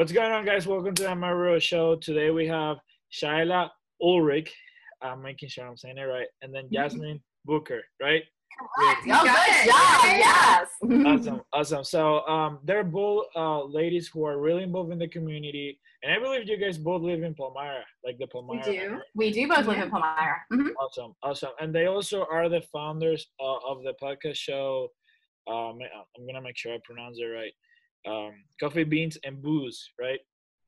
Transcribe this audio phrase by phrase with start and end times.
[0.00, 0.66] What's going on, guys?
[0.66, 1.94] Welcome to the Amarillo Show.
[1.94, 2.78] Today we have
[3.10, 3.70] Shila
[4.00, 4.50] Ulrich.
[5.02, 6.26] I'm making sure I'm saying it right.
[6.40, 8.22] And then Jasmine Bucher, right?
[8.78, 9.00] Correct.
[9.10, 10.00] Oh, good job.
[10.16, 10.68] Yes.
[11.06, 11.42] awesome.
[11.52, 11.84] Awesome.
[11.84, 15.78] So um, they're both uh, ladies who are really involved in the community.
[16.02, 18.64] And I believe you guys both live in Palmyra, like the Palmyra.
[18.66, 19.00] We do.
[19.14, 20.36] We do both live in Palmyra.
[20.50, 20.68] Mm-hmm.
[20.80, 21.14] Awesome.
[21.22, 21.50] Awesome.
[21.60, 24.88] And they also are the founders uh, of the podcast show.
[25.46, 25.78] Um,
[26.16, 27.52] I'm going to make sure I pronounce it right
[28.06, 30.20] um, coffee beans and booze, right?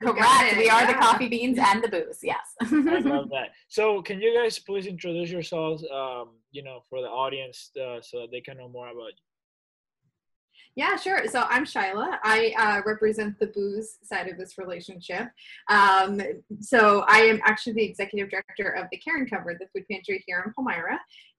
[0.02, 0.56] Correct.
[0.56, 2.18] We are the coffee beans and the booze.
[2.23, 2.40] Yes.
[2.60, 3.50] I love that.
[3.68, 5.84] So, can you guys please introduce yourselves?
[5.95, 9.23] Um, you know, for the audience, uh, so that they can know more about you.
[10.74, 11.26] Yeah, sure.
[11.28, 12.18] So I'm Shila.
[12.24, 15.28] I uh, represent the booze side of this relationship.
[15.68, 16.18] Um,
[16.60, 20.42] so I am actually the executive director of the Caring Cupboard, the food pantry here
[20.46, 20.98] in Palmyra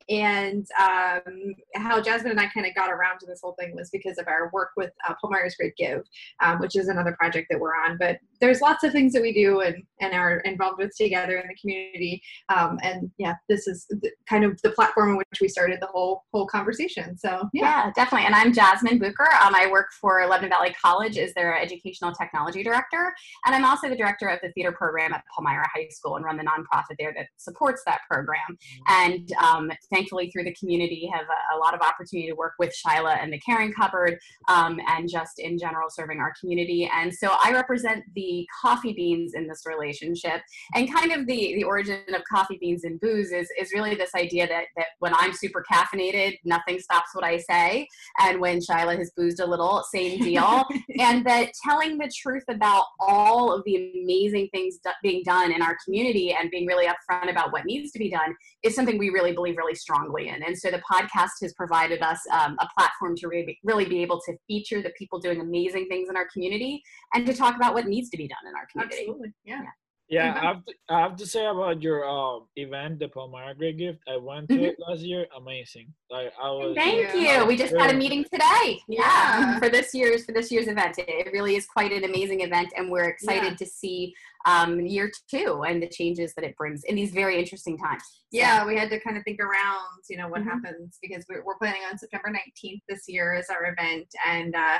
[0.09, 3.89] and um, how Jasmine and I kind of got around to this whole thing was
[3.89, 6.03] because of our work with uh, Palmyra's Great Give,
[6.41, 7.97] um, which is another project that we're on.
[7.97, 11.47] But there's lots of things that we do and, and are involved with together in
[11.47, 12.21] the community.
[12.49, 15.87] Um, and yeah, this is the, kind of the platform in which we started the
[15.87, 17.17] whole whole conversation.
[17.17, 18.25] So yeah, yeah definitely.
[18.25, 19.31] And I'm Jasmine Bucher.
[19.41, 23.13] Um, I work for Lebanon Valley College as their educational technology director,
[23.45, 26.37] and I'm also the director of the theater program at Palmyra High School and run
[26.37, 28.57] the nonprofit there that supports that program.
[28.87, 32.73] And um, thankfully through the community have a, a, lot of opportunity to work with
[32.73, 36.89] Shila and the Caring Cupboard um, and just in general serving our community.
[36.93, 40.41] And so I represent the coffee beans in this relationship
[40.73, 44.15] and kind of the, the origin of coffee beans and booze is, is really this
[44.15, 47.87] idea that, that when I'm super caffeinated, nothing stops what I say.
[48.19, 50.65] And when Shila has boozed a little, same deal.
[50.99, 55.61] and that telling the truth about all of the amazing things do- being done in
[55.61, 59.09] our community and being really upfront about what needs to be done is something we
[59.09, 60.39] really believe really strongly in.
[60.47, 64.19] And so the podcast has provided us um, a platform to really, really be able
[64.27, 66.81] to feature the people doing amazing things in our community
[67.13, 69.01] and to talk about what needs to be done in our community.
[69.01, 69.31] Absolutely.
[69.43, 69.61] yeah.
[69.61, 69.75] yeah.
[70.09, 73.77] Yeah, I have, to, I have to say about your uh, event, the Palmyra Great
[73.77, 73.97] Give.
[74.07, 74.65] I went to mm-hmm.
[74.65, 75.25] it last year.
[75.35, 75.87] Amazing.
[76.13, 76.75] Like I was.
[76.75, 77.43] Thank you.
[77.47, 78.79] We just had a meeting today.
[78.87, 79.01] Yeah.
[79.01, 79.59] yeah.
[79.59, 80.99] for this year's for this year's event.
[80.99, 83.55] It really is quite an amazing event, and we're excited yeah.
[83.55, 84.13] to see
[84.45, 88.03] um, year two and the changes that it brings in these very interesting times.
[88.31, 90.49] Yeah, we had to kind of think around, you know, what mm-hmm.
[90.49, 94.77] happens because we're, we're planning on September 19th this year as our event, and uh,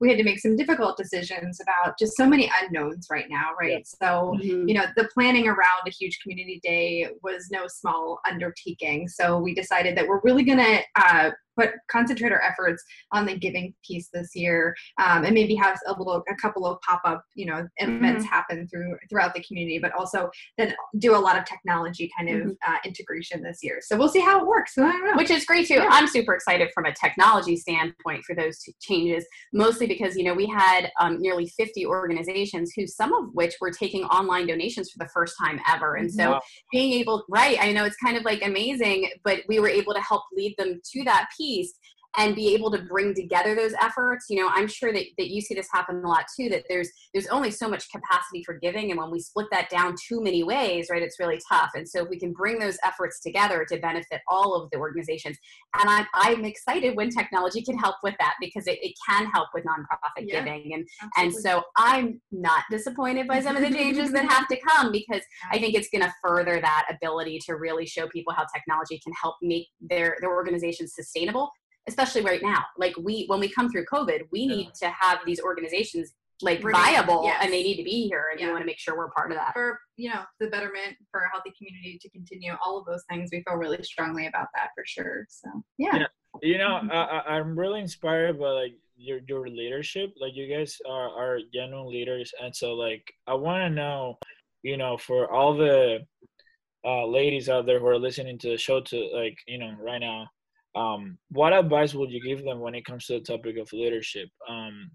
[0.00, 3.70] we had to make some difficult decisions about just so many unknowns right now, right?
[3.70, 3.78] Yeah.
[3.84, 4.68] So, mm-hmm.
[4.68, 9.08] you know, the planning around a huge community day was no small undertaking.
[9.08, 13.36] So we decided that we're really going to uh, put concentrate our efforts on the
[13.36, 17.46] giving piece this year um, and maybe have a little a couple of pop-up you
[17.46, 18.34] know events mm-hmm.
[18.34, 22.36] happen through throughout the community but also then do a lot of technology kind of
[22.36, 22.72] mm-hmm.
[22.72, 24.74] uh, integration this year so we'll see how it works
[25.14, 25.88] which is great too yeah.
[25.90, 30.46] i'm super excited from a technology standpoint for those changes mostly because you know we
[30.46, 35.10] had um, nearly 50 organizations who some of which were taking online donations for the
[35.12, 36.40] first time ever and so wow.
[36.72, 40.00] being able right i know it's kind of like amazing but we were able to
[40.00, 41.74] help lead them to that piece piece
[42.16, 45.40] and be able to bring together those efforts you know i'm sure that, that you
[45.40, 48.90] see this happen a lot too that there's there's only so much capacity for giving
[48.90, 52.02] and when we split that down too many ways right it's really tough and so
[52.02, 55.36] if we can bring those efforts together to benefit all of the organizations
[55.80, 59.48] and i'm, I'm excited when technology can help with that because it, it can help
[59.54, 61.22] with nonprofit yeah, giving and absolutely.
[61.24, 65.22] and so i'm not disappointed by some of the changes that have to come because
[65.52, 69.12] i think it's going to further that ability to really show people how technology can
[69.20, 71.50] help make their their organizations sustainable
[71.88, 72.64] especially right now.
[72.76, 77.22] Like we, when we come through COVID, we need to have these organizations like viable
[77.24, 77.38] yes.
[77.42, 78.46] and they need to be here and yeah.
[78.46, 81.20] we want to make sure we're part of that for you know the betterment for
[81.20, 84.68] a healthy community to continue all of those things we feel really strongly about that
[84.74, 85.48] for sure so
[85.78, 86.06] yeah, yeah.
[86.42, 91.08] you know I, i'm really inspired by like your your leadership like you guys are
[91.08, 94.18] are genuine leaders and so like i want to know
[94.62, 96.00] you know for all the
[96.84, 100.00] uh, ladies out there who are listening to the show to like you know right
[100.00, 100.26] now
[100.76, 104.28] um, what advice would you give them when it comes to the topic of leadership?
[104.48, 104.90] Um,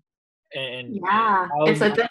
[0.53, 2.07] and yeah, and it's a good,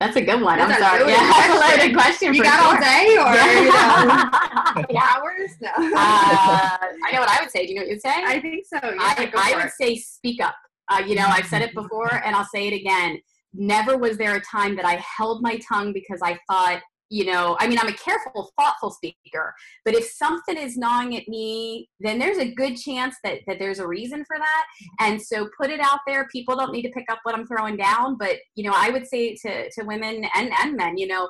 [0.00, 0.58] that's a good one.
[0.58, 1.12] That's I'm sorry.
[1.12, 2.34] Yeah, that's a good question.
[2.34, 2.68] You got sure.
[2.68, 5.52] all day or you know, hours?
[5.60, 5.68] No.
[5.68, 7.66] Uh, I know what I would say.
[7.66, 8.12] Do you know what you'd say?
[8.12, 8.80] I think so.
[8.82, 9.72] Yeah, I, I would it.
[9.80, 10.56] say speak up.
[10.90, 13.18] Uh, you know, I've said it before and I'll say it again.
[13.54, 16.80] Never was there a time that I held my tongue because I thought
[17.12, 19.54] you know i mean i'm a careful thoughtful speaker
[19.84, 23.78] but if something is gnawing at me then there's a good chance that that there's
[23.78, 24.64] a reason for that.
[25.00, 26.26] And so put it out there.
[26.32, 29.06] People don't need to pick up what i'm throwing down but you know i would
[29.06, 31.28] say to to women and and men you know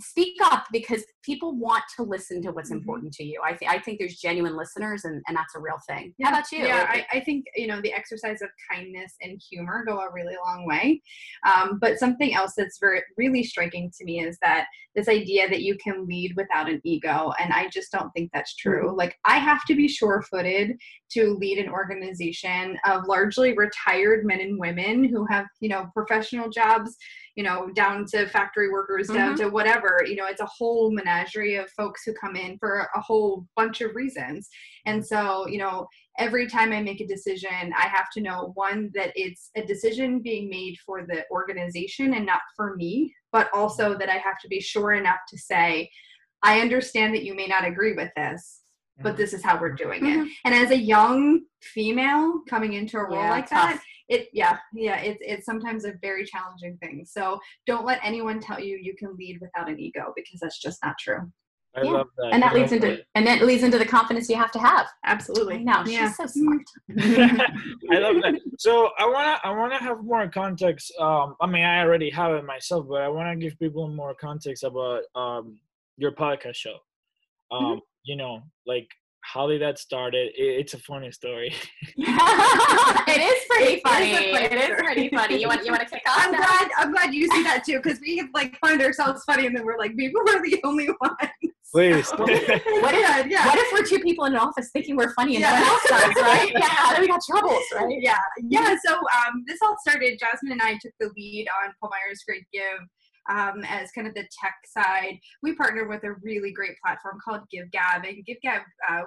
[0.00, 2.76] speak up because people want to listen to what's Mhm.
[2.76, 3.40] important to you.
[3.44, 6.14] I think I think there's genuine listeners, and, and that's a real thing.
[6.18, 6.28] Yeah.
[6.28, 6.64] How about you?
[6.64, 10.36] Yeah, I, I think you know the exercise of kindness and humor go a really
[10.44, 11.02] long way.
[11.46, 15.62] Um, but something else that's very really striking to me is that this idea that
[15.62, 18.94] you can lead without an ego, and I just don't think that's true.
[18.96, 20.78] Like I have to be sure-footed
[21.12, 26.48] to lead an organization of largely retired men and women who have you know professional
[26.50, 26.96] jobs
[27.34, 30.04] you know, down to factory workers, down to whatever.
[30.06, 33.80] You know, it's a whole menagerie of folks who come in for a whole bunch
[33.80, 34.48] of reasons.
[34.84, 35.86] And so, you know,
[36.18, 40.20] every time I make a decision, I have to know one, that it's a decision
[40.20, 44.48] being made for the organization and not for me, but also that I have to
[44.48, 45.90] be sure enough to say,
[46.42, 48.60] I understand that you may not agree with this,
[49.00, 50.26] but this is how we're doing Mhm.
[50.26, 50.32] it.
[50.44, 53.70] And as a young female coming into a role Yeah, like tough.
[53.70, 58.40] that, it yeah yeah it's it's sometimes a very challenging thing so don't let anyone
[58.40, 61.20] tell you you can lead without an ego because that's just not true
[61.74, 61.92] I Yeah.
[61.92, 62.34] love that.
[62.34, 64.86] and that leads into and that leads into the confidence you have to have.
[65.06, 66.62] absolutely No, know yeah she's so smart.
[67.90, 68.34] I love that.
[68.58, 70.92] So I wanna I wanna have more context.
[70.98, 74.64] Um, I mean I already have it myself, but I wanna give people more context
[74.64, 75.58] about um
[75.96, 76.76] your podcast show.
[77.50, 77.78] Um, Mm-hmm.
[78.04, 78.88] you know, like
[79.22, 80.32] how did that started?
[80.36, 81.54] It, it's a funny story.
[81.96, 84.32] it is pretty It is a funny.
[84.32, 85.40] funny It is pretty funny.
[85.40, 86.18] You want you want to kick off?
[86.18, 86.38] i'm now?
[86.38, 89.64] glad i'm glad you see that too because we like find ourselves funny and then
[89.64, 91.16] we're like maybe we're the only ones
[91.72, 92.06] Please.
[92.08, 92.28] So- What
[92.94, 93.46] if, yeah, yeah.
[93.46, 95.52] what if we're two people in an office thinking we're funny and Yeah.
[95.52, 96.52] no one else does, right?
[96.52, 97.96] Yeah, then we got troubles, right?
[98.00, 102.22] yeah yeah so um, this all started jasmine and i took the lead on palmyra's
[102.26, 102.78] great give
[103.30, 107.40] um, as kind of the tech side we partnered with a really great platform called
[107.54, 109.02] givegab and givegab uh,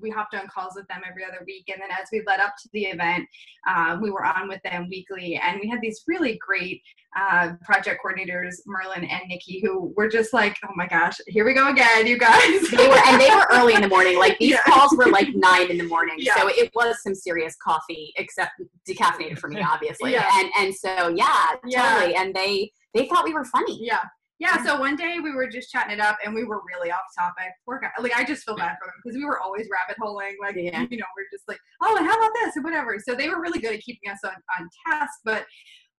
[0.00, 2.54] we hopped on calls with them every other week and then as we led up
[2.60, 3.26] to the event
[3.68, 6.82] um, we were on with them weekly and we had these really great
[7.18, 11.54] uh, project coordinators merlin and nikki who were just like oh my gosh here we
[11.54, 14.18] go again you guys They were, and they were early in the morning.
[14.18, 14.62] Like these Yeah.
[14.66, 16.36] calls were like nine in the morning, Yeah.
[16.36, 18.52] so it was some serious coffee, except
[18.88, 20.12] decaffeinated for me, obviously.
[20.12, 20.28] Yeah.
[20.34, 21.94] And and so yeah, Yeah.
[21.94, 22.14] totally.
[22.16, 23.78] And they they thought we were funny.
[23.84, 24.00] Yeah.
[24.38, 27.04] Yeah, so one day we were just chatting it up and we were really off
[27.16, 27.52] topic.
[27.64, 27.90] Poor guy.
[28.00, 30.36] Like I just feel bad for them because we were always rabbit holing.
[30.42, 30.84] Like Yeah.
[30.90, 32.98] you know, we're just like, oh, and how about this and whatever.
[32.98, 35.12] So they were really good at keeping us on, on task.
[35.24, 35.46] But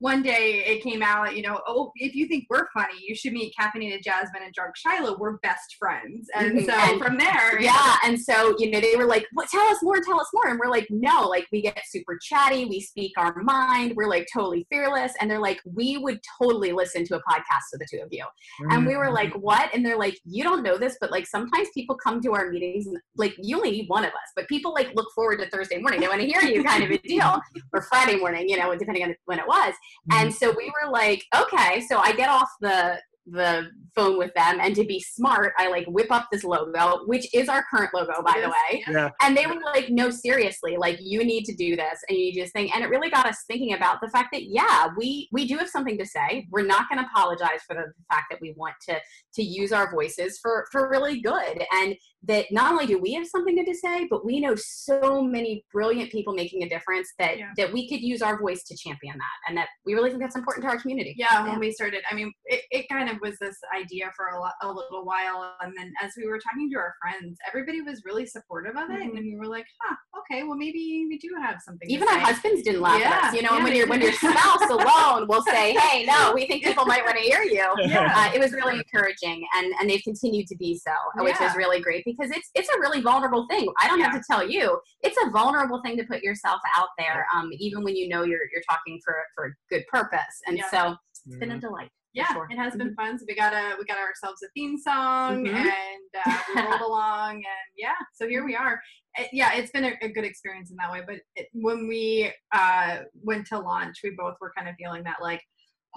[0.04, 3.32] one day it came out, you know, oh, if you think we're funny, you should
[3.32, 5.16] meet Caffeinated Jasmine and Drunk Shiloh.
[5.18, 6.30] We're best friends.
[6.36, 6.66] And Mhm.
[6.66, 9.48] so And- from there, Yeah, and so you know they were like, "What?
[9.48, 12.66] Tell us more, tell us more." And we're like, "No, like we get super chatty,
[12.66, 17.06] we speak our mind, we're like totally fearless." And they're like, "We would totally listen
[17.06, 18.26] to a podcast of the two of you."
[18.72, 19.14] And we were Mm-hmm.
[19.16, 22.34] like, "What?" And they're like, "You don't know this, but like sometimes people come to
[22.34, 25.40] our meetings and like you only need one of us, but people like look forward
[25.40, 26.02] to Thursday morning.
[26.02, 27.40] They want to hear you, kind of a deal,
[27.74, 29.74] or Friday morning, you know, depending on when it was."
[30.12, 30.38] And mm-hmm.
[30.38, 31.82] so we were like, okay.
[31.82, 35.86] So I get off the the phone with them, and to be smart, I like
[35.88, 38.84] whip up this logo, which is our current logo, by the way.
[38.90, 39.10] yeah.
[39.22, 42.34] And they were like, no, seriously, like you need to do this, and you need
[42.34, 42.76] to just think.
[42.76, 45.70] And it really got us thinking about the fact that yeah, we we do have
[45.70, 46.48] something to say.
[46.52, 49.00] We're not going to apologize for the fact that we want to
[49.36, 53.28] to use our voices for for really good, and that not only do we have
[53.28, 57.52] something to say, but we know so many brilliant people making a difference that Yeah.
[57.58, 60.36] that we could use our voice to champion that, and that we really think that's
[60.36, 61.14] important to our community.
[61.18, 64.40] yeah when we started i mean it, it kind of was this idea for a,
[64.40, 68.02] lo- a little while and then as we were talking to our friends everybody was
[68.06, 71.30] really supportive of it and then we were like huh okay well maybe we do
[71.42, 72.20] have something to Even our say.
[72.22, 73.56] husbands didn't laugh at us, you know.
[73.56, 77.04] and when your when your spouse alone will say, "Hey, no, we think people might
[77.04, 78.12] want to hear you," Yeah.
[78.16, 81.80] uh, it was really encouraging, and and they've continued to be so, which is really
[81.82, 83.68] great because it's it's a really vulnerable thing.
[83.82, 87.26] I don't have to tell you, it's a vulnerable thing to put yourself out there,
[87.36, 90.70] um, even when you know you're you're talking for for a good purpose, and Yeah.
[90.70, 91.62] so it's been a Mhm.
[91.62, 91.90] delight.
[92.16, 92.48] yeah sure.
[92.52, 95.56] it has been fun so we got a we got ourselves a theme song Mhm.
[95.56, 98.80] and uh, we rolled along and yeah so here we are
[99.18, 102.32] It- yeah it's been a, a good experience in that way but it, when we
[102.52, 105.42] uh went to launch we both were kind of feeling that like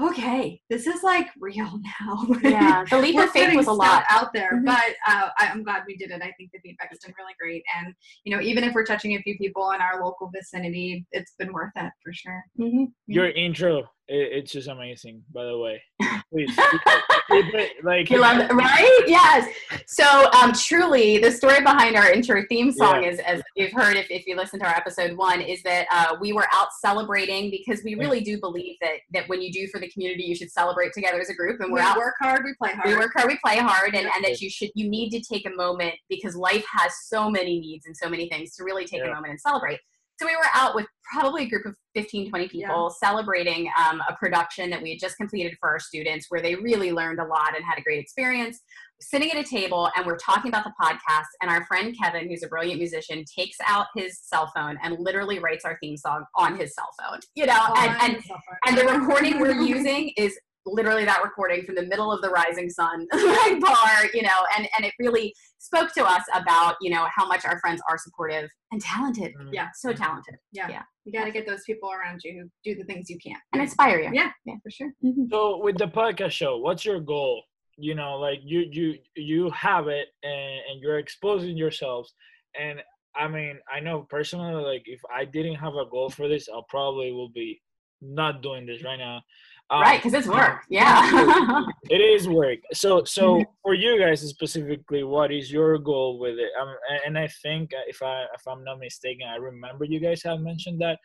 [0.01, 4.05] okay this is like real now Yeah, the leap We're of faith was a lot.
[4.11, 4.65] out there, Mhm.
[4.67, 6.21] but uh, I, I'm glad we did it.
[6.23, 9.13] I think the feedback has been really great, and you know, even if we're touching
[9.17, 12.43] a few people in our local vicinity, it's been worth it for sure.
[12.59, 12.93] Mhm.
[13.07, 15.23] Your intro, it, it's just amazing.
[15.35, 15.83] By the way,
[16.33, 19.05] please keep it, keep it, like You love it, right?
[19.07, 19.49] Yes.
[19.87, 23.09] So, um, truly, the story behind our intro theme song Yeah.
[23.11, 26.17] is, as you've heard if, if you listen to our episode one, is that uh,
[26.21, 29.81] we were out celebrating because we really do believe that that when you do for
[29.81, 31.97] the community, you should celebrate together as a group, and We we're out.
[31.97, 32.89] work hard, we play hard.
[32.89, 34.13] We work hard, we play hard, and, Yeah.
[34.17, 37.59] and that you should you need to take a moment because life has so many
[37.61, 39.11] needs and so many things to really take Yeah.
[39.11, 39.81] a moment and celebrate.
[40.19, 43.09] So we were out with probably a group of 15 20 people yeah.
[43.09, 46.93] celebrating um, a production that we had just completed for our students where they really
[46.93, 48.61] learned a lot and had a great experience
[49.01, 52.43] sitting at a table and we're talking about the podcast and our friend kevin who's
[52.43, 56.59] a brilliant musician takes out his cell phone and literally writes our theme song on
[56.59, 58.25] his cell phone you know oh, and and,
[58.67, 62.69] and the recording we're using is literally that recording from the middle of the rising
[62.69, 67.27] sun bar you know and and it really spoke to us about you know how
[67.27, 69.33] much our friends are supportive and talented.
[69.41, 69.51] Mm.
[69.53, 69.69] yeah.
[69.75, 70.37] So talented.
[70.53, 70.69] Yeah.
[70.69, 70.83] Yeah.
[71.05, 73.41] You got to get those people around you who do the things you can't.
[73.53, 74.11] And inspire you.
[74.13, 74.55] Yeah yeah.
[74.63, 74.93] for sure.
[75.05, 75.25] Mm-hmm.
[75.31, 77.43] so with the podcast show what's your goal?
[77.77, 82.15] You know like you you you have it and, and you're exposing yourselves.
[82.59, 82.81] And
[83.19, 86.61] i mean i know personally like if i didn't have a goal for this i
[86.69, 87.59] probably will be
[88.03, 89.23] not doing this right now
[89.69, 90.61] um, right, because it's work.
[90.69, 92.59] Yeah, it is work.
[92.73, 93.51] So, so mm-hmm.
[93.63, 96.51] for you guys specifically, what is your goal with it?
[96.61, 96.73] Um,
[97.05, 100.39] and I think uh, if I if I'm not mistaken, I remember you guys have
[100.41, 100.99] mentioned that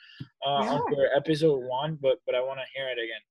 [0.46, 0.74] uh, yeah.
[0.74, 3.22] on your episode one, but but I want to hear it again.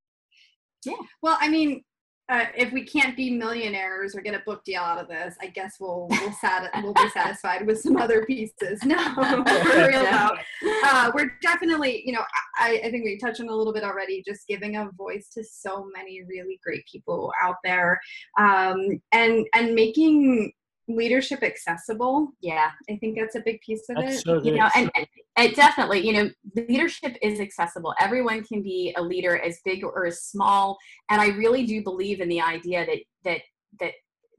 [0.85, 1.07] Yeah.
[1.23, 1.85] Well, I mean,
[2.31, 5.49] uh, if we can't be millionaires or get a book deal out of this, I
[5.49, 6.33] guess we'll we'll,
[6.83, 8.81] we'll be satisfied with some other pieces.
[8.91, 10.37] No, for real though.
[10.85, 12.23] Uh, we're definitely, you know,
[12.59, 15.45] I, I think we touched on a little bit already, just giving a voice to
[15.45, 18.01] so many really great people out there,
[18.39, 20.53] um, and and making
[20.97, 22.71] leadership accessible yeah.
[22.89, 25.07] I think that's a big piece of that's it so you know and, and,
[25.37, 27.95] and, definitely you know leadership is accessible.
[28.01, 30.79] Everyone can be a leader as big or as small
[31.11, 33.41] and i really do believe in the idea that that
[33.81, 33.93] that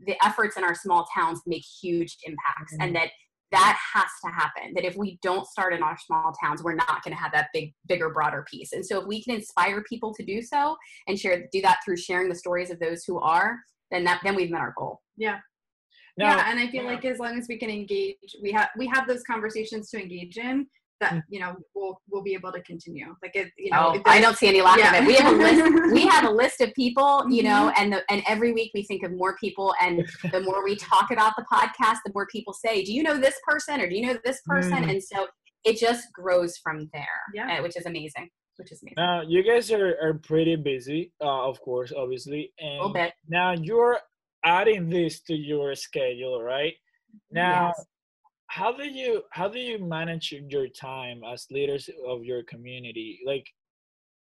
[0.05, 2.83] the efforts in our small towns make huge impacts mm-hmm.
[2.83, 3.09] and that
[3.51, 7.03] that has to happen that if we don't start in our small towns we're not
[7.03, 10.13] going to have that big bigger broader piece and so if we can inspire people
[10.13, 10.75] to do so
[11.07, 13.57] and share do that through sharing the stories of those who are
[13.91, 15.01] then that then we've met our goal.
[15.17, 15.39] Yeah
[16.17, 18.87] now, yeah, and I feel like as long as we can engage, we have we
[18.87, 20.67] have those conversations to engage in.
[20.99, 21.21] That mm.
[21.29, 23.15] you know we'll we'll be able to continue.
[23.23, 24.95] Like it, you know, oh, I don't see any lack yeah.
[24.95, 25.07] of it.
[25.07, 25.93] We have a list.
[25.93, 27.81] we have a list of people, you know, mm-hmm.
[27.81, 31.11] and the, and every week we think of more people, and the more we talk
[31.11, 34.05] about the podcast, the more people say, "Do you know this person?" or "Do you
[34.05, 34.91] know this person?" Mm.
[34.91, 35.27] And so
[35.63, 37.05] it just grows from there.
[37.33, 38.29] Yeah, uh, which is amazing.
[38.57, 38.95] Which is amazing.
[38.97, 43.13] Now you guys are, are pretty busy, uh, of course, obviously, and a little bit.
[43.27, 43.97] now you're
[44.45, 46.73] adding this to your schedule, right?
[47.31, 47.85] Now, yes.
[48.47, 53.19] how do you how do you manage your time as leaders of your community?
[53.25, 53.47] Like,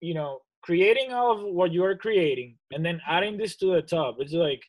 [0.02, 4.18] you know, creating all of what you're creating and then adding this to the top.
[4.20, 4.64] It's like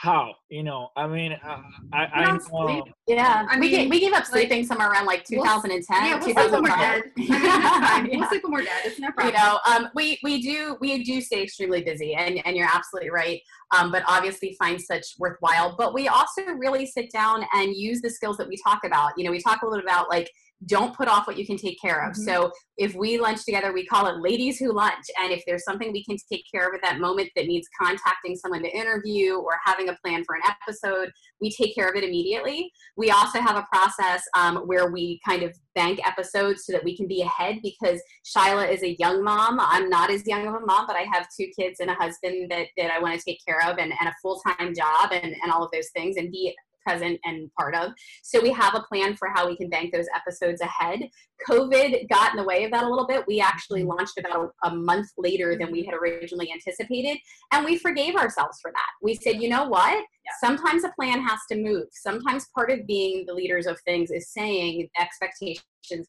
[0.00, 0.32] how?
[0.48, 1.60] You know i mean i
[1.92, 2.84] i, I know.
[3.06, 3.44] yeah.
[3.50, 6.14] I mean, we gave, we gave up sleeping like, somewhere around like 2010 we'll, yeah,
[6.14, 8.80] we'll sleep when we're dead I mean, we'll sleep when we're dead.
[8.84, 9.34] It's no problem.
[9.34, 13.10] you know um we we do we do stay extremely busy and and you're absolutely
[13.10, 13.40] right
[13.74, 15.74] um but obviously find such worthwhile.
[15.76, 19.12] But we also really sit down and use the skills that we talk about.
[19.16, 20.30] You know we talk a little bit about like
[20.66, 22.12] don't put off what you can take care of.
[22.14, 22.24] Mm-hmm.
[22.24, 25.04] So if we lunch together, we call it ladies who lunch.
[25.20, 28.36] And if there's something we can take care of at that moment that needs contacting
[28.36, 31.10] someone to interview or having a plan for an episode,
[31.40, 32.70] we take care of it immediately.
[32.96, 36.96] We also have a process um, where we kind of bank episodes so that we
[36.96, 39.58] can be ahead because Shila is a young mom.
[39.60, 42.50] I'm not as young of a mom, but I have two kids and a husband
[42.50, 45.52] that, that I want to take care of and, and a full-time job and, and
[45.52, 46.54] all of those things and be
[46.88, 47.92] present and part of.
[48.22, 51.00] So we have a plan for how we can bank those episodes ahead.
[51.48, 53.24] COVID got in the way of that a little bit.
[53.28, 53.90] We actually mm-hmm.
[53.90, 57.18] launched about a, a month later than we had originally anticipated,
[57.52, 58.90] and we forgave ourselves for that.
[59.02, 59.96] We said, you know what?
[59.96, 60.32] Yeah.
[60.40, 61.86] Sometimes a plan has to move.
[61.92, 65.64] Sometimes part of being the leaders of things is saying expectations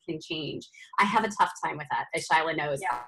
[0.07, 0.67] can change.
[0.99, 2.79] I have a tough time with that, as Shila knows.
[2.81, 2.99] Yeah.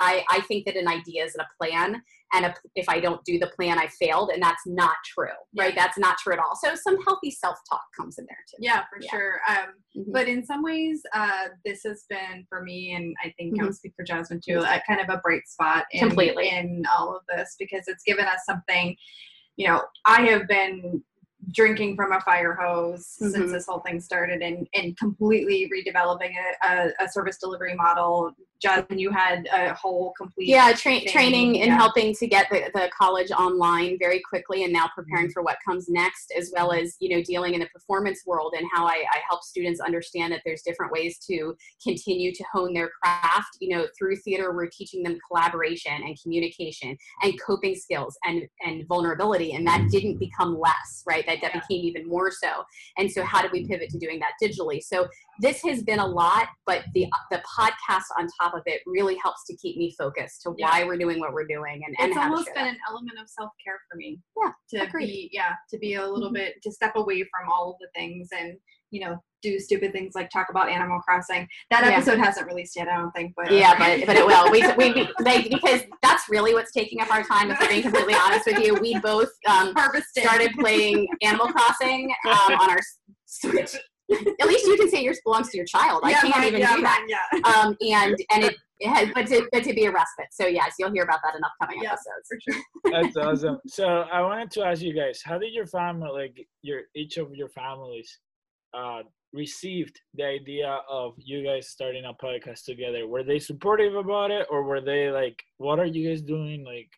[0.00, 2.02] I, I think that an idea is a plan
[2.32, 5.64] and a, if i don't do the plan i failed and that's not true yeah.
[5.64, 8.80] right that's not true at all so some healthy self-talk comes in there too yeah
[8.90, 9.10] for yeah.
[9.10, 10.12] sure um, mm-hmm.
[10.12, 13.66] but in some ways uh, this has been for me and i think mm-hmm.
[13.66, 17.14] i'll speak for jasmine too a, kind of a bright spot in, completely in all
[17.14, 18.96] of this because it's given us something
[19.56, 21.02] you know i have been
[21.52, 23.30] drinking from a fire hose mm-hmm.
[23.30, 26.32] since this whole thing started and, and completely redeveloping
[26.64, 31.54] a, a, a service delivery model Jasmine, you had a whole complete yeah tra- training
[31.54, 31.64] yeah.
[31.64, 35.32] and helping to get the, the college online very quickly and now preparing mm-hmm.
[35.32, 38.66] for what comes next as well as you know dealing in the performance world and
[38.72, 42.90] how I, I help students understand that there's different ways to continue to hone their
[43.00, 48.42] craft you know through theater we're teaching them collaboration and communication and coping skills and
[48.62, 52.62] and vulnerability and that didn't become less right that, that became even more so
[52.98, 55.06] and so how did we pivot to doing that digitally so
[55.40, 59.44] this has been a lot but the the podcast on top of it really helps
[59.46, 60.70] to keep me focused to Yeah.
[60.70, 62.74] why we're doing what we're doing and, and it's almost been that.
[62.74, 64.20] an element of self care for me.
[64.42, 65.06] Yeah, To agreed.
[65.06, 66.34] be yeah, to be a little Mhm.
[66.34, 68.56] bit to step away from all of the things and
[68.90, 71.46] you know do stupid things like talk about Animal Crossing.
[71.70, 71.92] That Yeah.
[71.92, 73.34] episode hasn't released yet, I don't think.
[73.36, 74.50] But yeah, but but it will.
[74.50, 77.50] We, we, we like because that's really what's taking up our time.
[77.50, 79.72] If we're being completely honest with you, we both um,
[80.16, 82.78] started playing Animal Crossing um, on our
[83.26, 83.76] Switch.
[84.10, 86.00] At least you can say yours belongs to your child.
[86.02, 87.06] I yeah, can't mine- even yeah, do that.
[87.32, 87.60] mine, yeah.
[87.62, 90.28] Um, and and it, it has, but to but to be a respite.
[90.32, 91.92] So yes, you'll hear about that in upcoming Yeah.
[91.92, 92.26] episodes.
[92.28, 93.02] for sure.
[93.02, 93.58] That's awesome.
[93.66, 97.34] So I wanted to ask you guys, how did your family, like your each of
[97.34, 98.18] your families,
[98.74, 103.06] uh, received the idea of you guys starting a podcast together?
[103.06, 106.90] Were they supportive about it, or were they like, "What are you guys doing?" Like,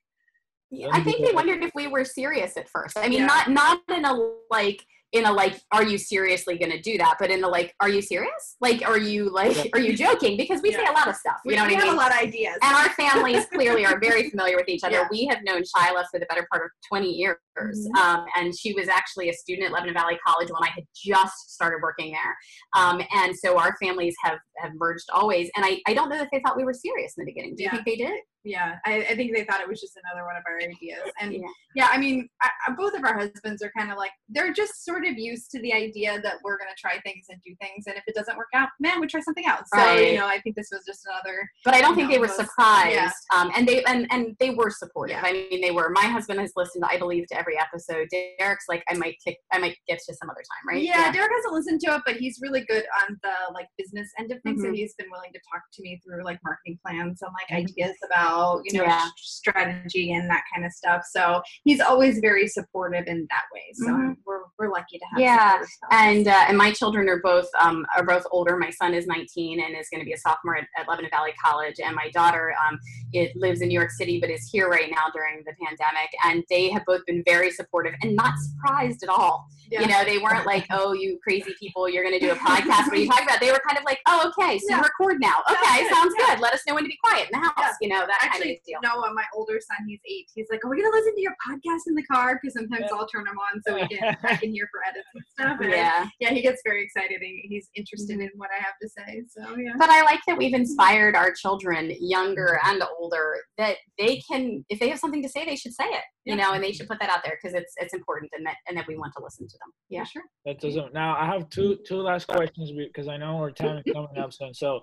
[0.70, 2.96] Yeah, I think they wondered if we were serious at first.
[2.96, 3.26] I mean, Yeah.
[3.26, 4.14] not not in a
[4.50, 7.16] like in a like, are you seriously going to do that?
[7.18, 8.56] But in the like, are you serious?
[8.60, 10.36] Like, are you like, are you joking?
[10.36, 11.36] Because we say a lot of stuff.
[11.44, 11.94] You We, know we what I have mean?
[11.94, 12.56] a lot of ideas.
[12.62, 14.94] and our families clearly are very familiar with each other.
[14.96, 15.08] Yeah.
[15.10, 17.36] We have known Shila for the better part of 20 years.
[17.58, 17.96] Mhm.
[18.00, 21.50] Um, and she was actually a student at Lebanon Valley College when I had just
[21.54, 22.36] started working there.
[22.82, 25.50] Um, and so our families have, have merged always.
[25.56, 27.56] And I, I don't know if they thought we were serious in the beginning.
[27.56, 27.82] Do you Yeah.
[27.82, 28.20] think they did?
[28.44, 31.10] Yeah, I, I think they thought it was just another one of our ideas.
[31.20, 31.40] And Yeah.
[31.74, 35.04] yeah, I mean, I, both of our husbands are kind of like they're just sort
[35.04, 37.96] of used to the idea that we're going to try things and do things, and
[37.96, 39.68] if it doesn't work out, man, we try something else.
[39.74, 41.38] So you know, I think this was just another.
[41.64, 42.94] but I don't think No, they were most- surprised.
[42.94, 43.10] yeah.
[43.34, 45.18] Um, and they and, and they were supportive.
[45.22, 45.28] Yeah.
[45.28, 45.90] I mean, they were.
[45.90, 48.08] My husband has listened, I believe, to every episode.
[48.38, 50.82] Derek's like, I might kick, I might get to some other time, right?
[50.82, 54.32] Yeah, Derek hasn't listened to it, but he's really good on the like business end
[54.32, 54.62] of things.
[54.62, 54.76] So Mhm.
[54.76, 57.64] he's been willing to talk to me through like marketing plans and like Mhm.
[57.68, 58.29] ideas about
[58.64, 59.06] you know Yeah.
[59.16, 61.02] strategy and that kind of stuff.
[61.10, 63.66] So he's always very supportive in that way.
[63.74, 64.16] So Mhm.
[64.26, 65.20] we're we're lucky to have.
[65.20, 68.56] Yeah, and uh, and my children are both um, are both older.
[68.56, 71.32] My son is 19 and is going to be a sophomore at, at Lebanon Valley
[71.42, 72.78] College, and my daughter um,
[73.12, 76.10] it lives in New York City but is here right now during the pandemic.
[76.24, 79.46] And they have both been very supportive and not surprised at all.
[79.70, 79.80] Yeah.
[79.82, 82.86] You know, they weren't like, "Oh, you crazy people, you're going to do a podcast."
[82.86, 83.40] What are you talking about?
[83.40, 84.80] They were kind of like, "Oh, okay, so you Yeah.
[84.82, 85.42] record now.
[85.50, 86.34] Okay, good, sounds yeah.
[86.34, 86.40] good.
[86.40, 87.72] Let us know when to be quiet in the house." Yeah.
[87.80, 88.78] You know, that kind Actually, of deal.
[88.82, 90.26] Noah, my older son, he's eight.
[90.34, 92.96] He's like, "Are we gonna listen to your podcast in the car?" Because sometimes Yeah.
[92.96, 95.60] I'll turn them on so we can I can hear for edits and stuff.
[95.60, 96.08] And Yeah.
[96.20, 97.20] yeah, he gets very excited.
[97.20, 98.22] He, he's interested mm-hmm.
[98.22, 99.22] in what I have to say.
[99.28, 99.72] So yeah.
[99.78, 104.78] but I like that we've inspired our children, younger and older, that they can, if
[104.80, 106.42] they have something to say, they should say it, you Yeah.
[106.44, 108.76] know, and they should put that out there because it's it's important and that and
[108.76, 109.72] that we want to listen to them.
[109.88, 110.04] Yeah.
[110.04, 110.22] For sure.
[110.44, 110.92] That's awesome.
[110.92, 114.32] Now I have two two last questions because I know our time is coming up
[114.32, 114.54] soon.
[114.54, 114.80] So,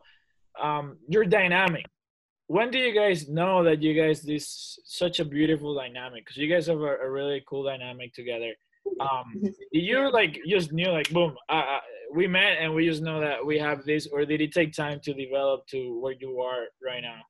[0.62, 1.86] um, your dynamic.
[2.50, 6.26] When do you guys know that you guys this such a beautiful dynamic?
[6.26, 8.54] Because you guys have a, a really cool dynamic together.
[9.02, 11.80] Um, did you like just knew like boom, uh, uh,
[12.14, 15.02] we met and we just know that we have this, or did it take time
[15.04, 17.22] to develop to where you are right now?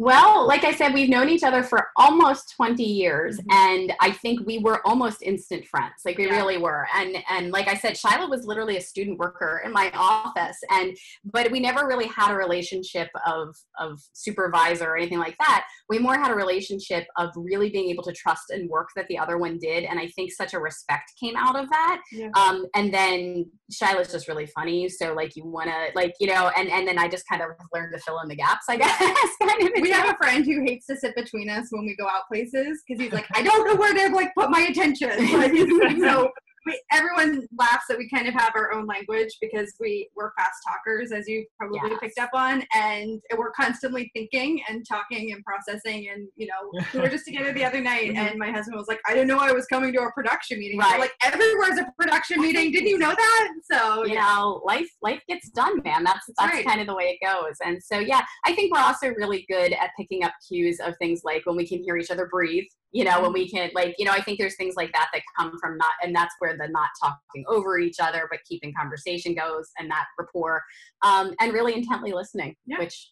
[0.00, 4.46] Well, like I said, we've known each other for almost 20 years, and I think
[4.46, 5.94] we were almost instant friends.
[6.04, 6.36] Like we Yeah.
[6.36, 6.86] really were.
[6.94, 10.96] And and like I said, Shila was literally a student worker in my office, and
[11.24, 15.64] but we never really had a relationship of of supervisor or anything like that.
[15.88, 19.18] We more had a relationship of really being able to trust and work that the
[19.18, 22.02] other one did, and I think such a respect came out of that.
[22.12, 22.28] Yeah.
[22.36, 26.52] Um, and then Shila's just really funny, so like you want to like you know,
[26.56, 28.96] and and then I just kind of learned to fill in the gaps, I guess.
[29.42, 29.67] kind of.
[29.80, 32.82] We have a friend who hates to sit between us when we go out places
[32.86, 35.10] because he's like, I don't know where to like put my attention.
[35.38, 35.52] Like,
[35.98, 36.32] so
[36.68, 40.58] we, everyone laughs that we kind of have our own language because we we're fast
[40.66, 41.98] talkers, as you probably Yes.
[42.00, 46.08] picked up on, and we're constantly thinking and talking and processing.
[46.12, 48.16] And you know, we were just together the other night, Mhm.
[48.16, 50.78] and my husband was like, I didn't know I was coming to a production meeting.
[50.78, 51.00] Right.
[51.00, 52.70] Like everywhere's a production meeting.
[52.72, 53.48] Didn't you know that?
[53.70, 54.34] So you yeah.
[54.34, 56.04] know, life life gets done, man.
[56.04, 56.66] That's that's right.
[56.66, 57.56] kind of the way it goes.
[57.64, 61.22] And so yeah, I think we're also really good at picking up cues of things
[61.24, 62.64] like when we can hear each other breathe.
[62.92, 65.22] You know, when we can like, you know, I think there's things like that that
[65.38, 69.34] come from not, and that's where the not talking over each other, but keeping conversation
[69.34, 70.62] goes and that rapport,
[71.02, 72.78] um, and really intently listening, Yeah.
[72.78, 73.10] which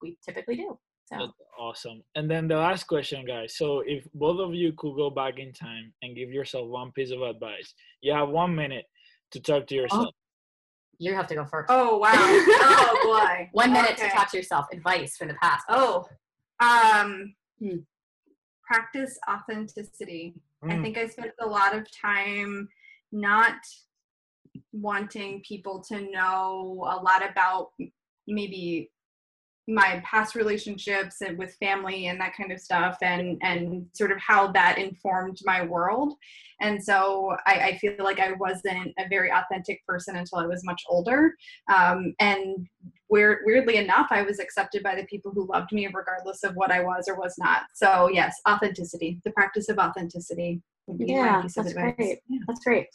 [0.00, 0.78] we typically do.
[1.06, 2.02] So That's awesome.
[2.14, 3.56] And then the last question, guys.
[3.56, 7.10] So if both of you could go back in time and give yourself one piece
[7.10, 8.84] of advice, you have one minute
[9.32, 10.14] to talk to yourself.
[10.98, 11.66] you have to go first.
[11.70, 12.10] Oh wow.
[12.14, 13.48] oh boy.
[13.52, 14.66] One minute to talk to yourself.
[14.72, 15.64] Advice from the past.
[15.68, 16.06] Oh,
[16.60, 17.78] um, Hmm.
[18.68, 20.34] Practice authenticity.
[20.62, 20.82] I Mm.
[20.82, 22.68] think I spent a lot of time
[23.12, 23.60] not
[24.72, 27.72] wanting people to know a lot about
[28.26, 28.90] maybe
[29.68, 34.18] my past relationships and with family and that kind of stuff and and sort of
[34.18, 36.14] how that informed my world.
[36.60, 40.64] And so I, I feel like i wasn't a very authentic person until i was
[40.64, 41.34] much older.
[41.72, 42.66] Um, and
[43.10, 46.70] weird, weirdly enough i was accepted by the people who loved me regardless of what
[46.70, 47.62] i was or was not.
[47.74, 50.62] So yes authenticity the practice of authenticity
[51.00, 51.94] yeah that's great.
[51.98, 52.38] Yeah.
[52.46, 52.86] that's great.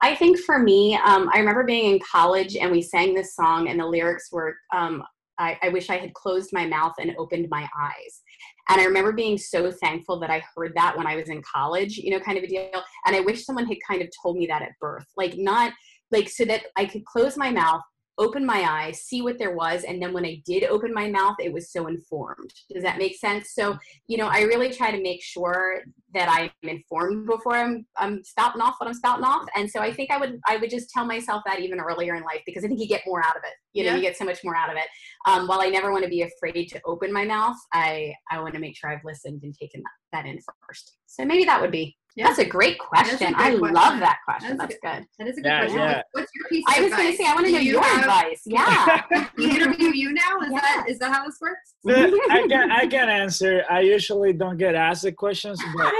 [0.00, 3.68] I think for me um, i remember being in college and we sang this song
[3.68, 5.02] and the lyrics were um,
[5.38, 8.22] I, I wish I had closed my mouth and opened my eyes.
[8.68, 11.98] And I remember being so thankful that I heard that when I was in college,
[11.98, 12.70] you know, kind of a deal.
[13.06, 15.72] And I wish someone had kind of told me that at birth, like not
[16.10, 17.82] like so that I could close my mouth,
[18.18, 21.36] open my eyes, see what there was, and then when I did open my mouth,
[21.40, 22.52] it was so informed.
[22.72, 23.54] Does that make sense?
[23.54, 25.82] So, you know, I really try to make sure
[26.14, 29.46] that I'm informed before I'm I'm spouting off what I'm spouting off.
[29.56, 32.22] And so I think I would I would just tell myself that even earlier in
[32.22, 33.54] life because I think you get more out of it.
[33.72, 33.96] You know, yeah.
[33.96, 34.86] you get so much more out of it.
[35.26, 38.54] Um, while I never want to be afraid to open my mouth, I I want
[38.54, 40.96] to make sure I've listened and taken that, that in first.
[41.06, 42.26] So maybe that would be yeah.
[42.26, 43.34] That's a great question.
[43.34, 43.74] A I question.
[43.74, 44.56] love that question.
[44.56, 45.06] That's, That's good.
[45.18, 45.78] That is a good yeah, question.
[45.78, 46.02] Yeah.
[46.12, 46.64] What's your piece?
[46.68, 48.42] I was going to say I want to know you your have, advice.
[48.44, 49.02] Yeah.
[49.38, 50.40] interview you now.
[50.42, 50.60] Is yeah.
[50.60, 51.74] that is that how this works?
[52.30, 53.64] I can I can answer.
[53.70, 55.92] I usually don't get asked the questions, but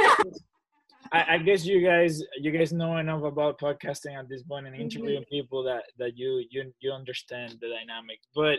[1.12, 4.74] I, I, guess you guys you guys know enough about podcasting at this point and
[4.74, 4.82] mm-hmm.
[4.82, 5.36] interviewing mm-hmm.
[5.36, 8.18] people that that you you you understand the dynamic.
[8.34, 8.58] But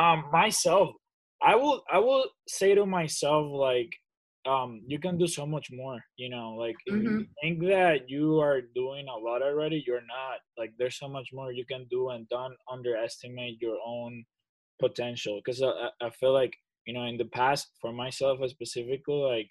[0.00, 0.90] um myself,
[1.42, 3.90] I will I will say to myself like
[4.48, 7.04] um you can do so much more you know like mm-hmm.
[7.04, 11.28] you think that you are doing a lot already you're not like there's so much
[11.32, 14.24] more you can do and don't underestimate your own
[14.80, 16.54] potential because I, I feel like
[16.86, 19.50] you know in the past for myself specifically like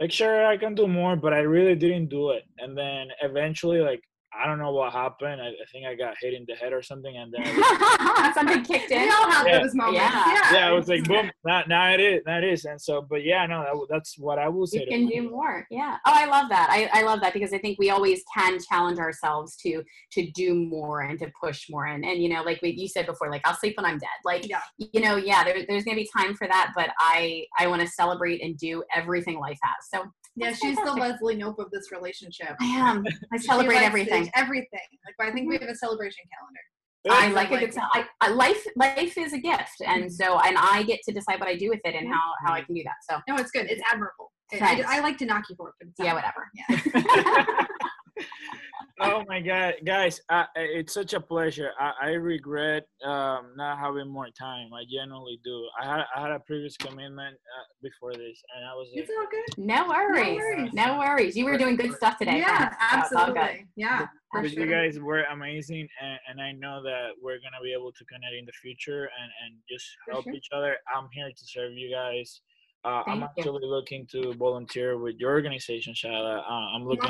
[0.00, 3.80] like sure i can do more but i really didn't do it and then eventually
[3.80, 4.02] like
[4.38, 5.40] I don't know what happened.
[5.40, 7.44] I, I, think I got hit in the head or something, and then
[8.34, 9.02] something kicked in.
[9.02, 9.60] We all have yeah.
[9.60, 10.00] those moments.
[10.00, 10.54] Yeah, yeah.
[10.54, 10.68] yeah.
[10.68, 13.46] I was like, boom, now, now it is, now it is, and so, but yeah,
[13.46, 14.80] no, that, that's what I will say.
[14.80, 15.66] You can do more.
[15.70, 15.96] Yeah.
[16.06, 16.68] Oh, I love that.
[16.70, 20.54] I, I love that because I think we always can challenge ourselves to to do
[20.54, 23.42] more and to push more, and and you know, like we, you said before, like
[23.44, 24.08] I'll sleep when I'm dead.
[24.24, 24.60] Like, yeah.
[24.78, 27.88] you know, yeah, there, there's gonna be time for that, but I I want to
[27.88, 29.88] celebrate and do everything life has.
[29.92, 32.54] So yeah, she's the Leslie Knope of this relationship.
[32.60, 33.04] I am.
[33.32, 34.30] I celebrate everything.
[34.34, 34.80] Everything.
[35.18, 36.60] Like I think we have a celebration calendar.
[37.08, 37.62] I like it.
[37.62, 40.10] It's, I, I, life life is a gift, and mm-hmm.
[40.10, 42.62] so and I get to decide what I do with it and how how I
[42.62, 42.96] can do that.
[43.08, 43.66] So no, it's good.
[43.70, 44.32] It's admirable.
[44.52, 46.48] I, I, like to knock you for it, but yeah, whatever.
[46.54, 47.44] Yeah.
[49.00, 50.20] oh my god guys
[50.54, 55.68] it's such a pleasure i, I regret um, not having more time i genuinely do
[55.80, 59.10] i had i had a previous commitment uh, before this and i was like, it's
[59.10, 60.26] all good no worries.
[60.26, 64.64] no worries no worries you were doing good stuff today yeah absolutely yeah but sure.
[64.64, 68.34] you guys were amazing and, and i know that we're gonna be able to connect
[68.38, 70.32] in the future and and just help sure.
[70.32, 72.40] each other i'm here to serve you guys
[72.84, 73.68] uh, I'm actually you.
[73.68, 76.38] looking to volunteer with your organization, Shala.
[76.38, 77.08] Uh, I'm looking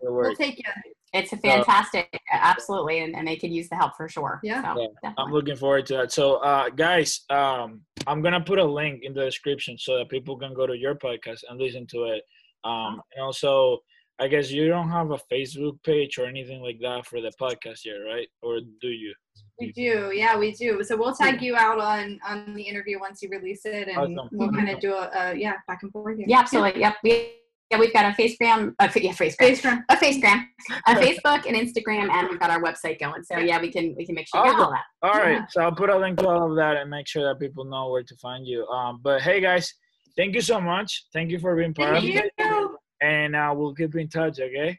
[0.00, 0.28] forward.
[0.28, 0.92] We'll take you.
[1.12, 4.40] It's a fantastic, so, absolutely, and, and they could use the help for sure.
[4.42, 6.12] Yeah, so, yeah I'm looking forward to that.
[6.12, 10.36] So, uh, guys, um, I'm gonna put a link in the description so that people
[10.36, 12.22] can go to your podcast and listen to it.
[12.64, 13.78] Um, and also,
[14.18, 17.84] I guess you don't have a Facebook page or anything like that for the podcast
[17.84, 18.28] yet, right?
[18.42, 19.14] Or do you?
[19.60, 20.82] We do, yeah, we do.
[20.82, 24.28] So we'll tag you out on on the interview once you release it, and awesome.
[24.32, 26.16] we'll kind of do a, a, yeah back and forth.
[26.16, 26.26] Here.
[26.28, 26.80] Yeah, absolutely.
[26.80, 26.94] Yep.
[27.02, 27.26] We, yeah,
[27.70, 29.82] yeah, we've got a Facegram, yeah, Facegram, Facegram.
[29.88, 30.44] a Facegram,
[30.86, 33.24] a Facebook and Instagram, and we've got our website going.
[33.24, 34.84] So yeah, we can we can make sure you get all oh, that.
[35.02, 35.46] All right, yeah.
[35.50, 37.90] so I'll put a link to all of that and make sure that people know
[37.90, 38.64] where to find you.
[38.68, 39.72] Um, but hey guys,
[40.16, 41.06] thank you so much.
[41.12, 42.22] Thank you for being part thank of you.
[42.38, 42.70] it,
[43.02, 44.38] and uh, we'll keep in touch.
[44.38, 44.78] Okay.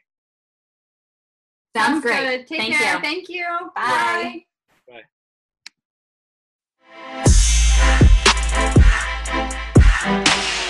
[1.76, 2.16] Sounds, great.
[2.16, 2.46] Good.
[2.46, 2.94] Take thank care.
[2.94, 3.00] You.
[3.02, 3.44] Thank you.
[3.76, 4.44] Bye.
[4.88, 5.02] Bye.
[10.04, 10.64] Bye.